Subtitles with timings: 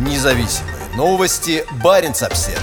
[0.00, 1.62] Независимые новости.
[1.84, 2.58] Барин обсерва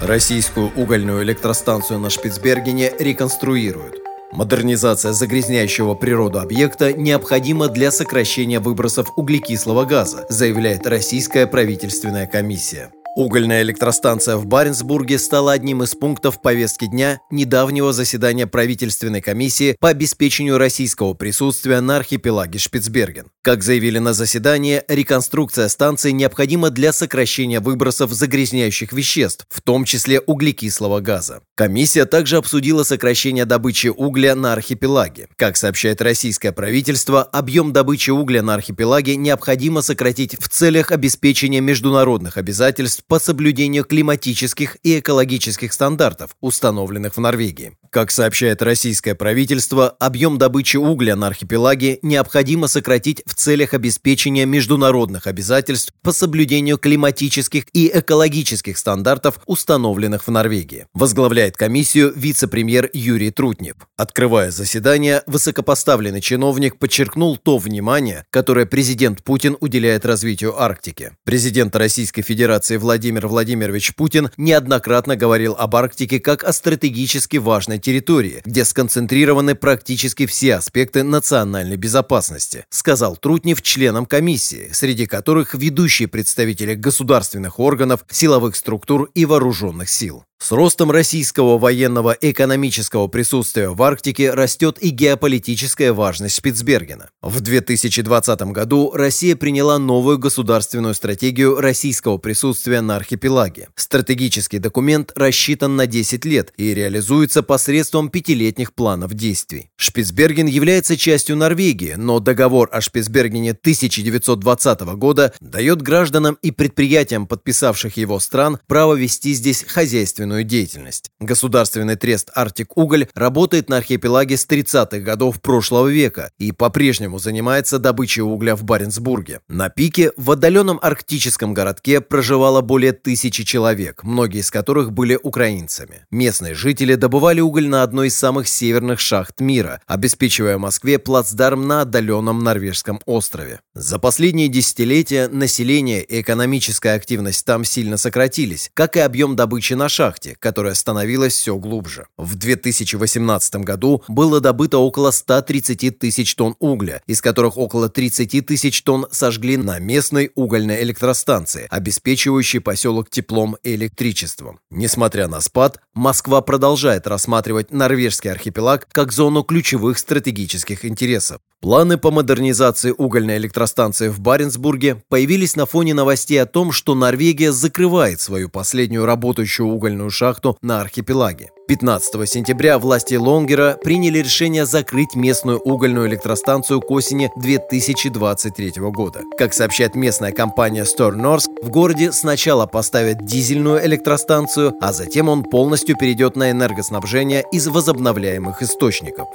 [0.00, 3.96] Российскую угольную электростанцию на Шпицбергене реконструируют.
[4.32, 12.92] Модернизация загрязняющего природу объекта необходима для сокращения выбросов углекислого газа, заявляет Российская правительственная комиссия.
[13.16, 19.88] Угольная электростанция в Баренцбурге стала одним из пунктов повестки дня недавнего заседания правительственной комиссии по
[19.88, 23.26] обеспечению российского присутствия на архипелаге Шпицберген.
[23.42, 30.20] Как заявили на заседании, реконструкция станции необходима для сокращения выбросов загрязняющих веществ, в том числе
[30.20, 31.40] углекислого газа.
[31.56, 35.28] Комиссия также обсудила сокращение добычи угля на архипелаге.
[35.36, 42.36] Как сообщает российское правительство, объем добычи угля на архипелаге необходимо сократить в целях обеспечения международных
[42.36, 47.72] обязательств по соблюдению климатических и экологических стандартов, установленных в Норвегии.
[47.90, 55.26] Как сообщает российское правительство, объем добычи угля на архипелаге необходимо сократить в целях обеспечения международных
[55.26, 60.86] обязательств по соблюдению климатических и экологических стандартов, установленных в Норвегии.
[60.94, 63.74] Возглавляет комиссию вице-премьер Юрий Трутнев.
[63.96, 71.12] Открывая заседание, высокопоставленный чиновник подчеркнул то внимание, которое президент Путин уделяет развитию Арктики.
[71.24, 77.78] Президент Российской Федерации Владимир Владимир Владимирович Путин неоднократно говорил об Арктике как о стратегически важной
[77.78, 86.08] территории, где сконцентрированы практически все аспекты национальной безопасности, сказал Трутнев членам комиссии, среди которых ведущие
[86.08, 90.24] представители государственных органов, силовых структур и вооруженных сил.
[90.42, 97.10] С ростом российского военного экономического присутствия в Арктике растет и геополитическая важность Шпицбергена.
[97.20, 103.68] В 2020 году Россия приняла новую государственную стратегию российского присутствия на архипелаге.
[103.74, 109.68] Стратегический документ рассчитан на 10 лет и реализуется посредством пятилетних планов действий.
[109.76, 117.98] Шпицберген является частью Норвегии, но договор о Шпицбергене 1920 года дает гражданам и предприятиям, подписавших
[117.98, 121.10] его стран, право вести здесь хозяйственную промышленную деятельность.
[121.20, 127.78] Государственный трест «Арктик Уголь» работает на архипелаге с 30-х годов прошлого века и по-прежнему занимается
[127.78, 129.40] добычей угля в Баренцбурге.
[129.48, 136.06] На пике в отдаленном арктическом городке проживало более тысячи человек, многие из которых были украинцами.
[136.10, 141.82] Местные жители добывали уголь на одной из самых северных шахт мира, обеспечивая Москве плацдарм на
[141.82, 143.60] отдаленном норвежском острове.
[143.74, 149.88] За последние десятилетия население и экономическая активность там сильно сократились, как и объем добычи на
[149.88, 152.06] шахте, шахте, которая становилась все глубже.
[152.16, 158.82] В 2018 году было добыто около 130 тысяч тонн угля, из которых около 30 тысяч
[158.82, 164.60] тонн сожгли на местной угольной электростанции, обеспечивающей поселок теплом и электричеством.
[164.70, 171.40] Несмотря на спад, Москва продолжает рассматривать норвежский архипелаг как зону ключевых стратегических интересов.
[171.60, 177.52] Планы по модернизации угольной электростанции в Баренцбурге появились на фоне новостей о том, что Норвегия
[177.52, 181.50] закрывает свою последнюю работающую угольную шахту на архипелаге.
[181.68, 189.20] 15 сентября власти Лонгера приняли решение закрыть местную угольную электростанцию к осени 2023 года.
[189.38, 195.96] Как сообщает местная компания Stornorsk, в городе сначала поставят дизельную электростанцию, а затем он полностью
[195.96, 199.28] перейдет на энергоснабжение из возобновляемых источников.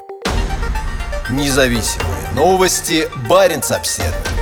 [1.32, 3.08] Независимые новости.
[3.28, 4.35] Барин обседный.